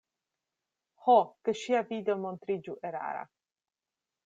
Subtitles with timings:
[1.07, 3.23] Ho, ke ŝia vido montriĝu erara!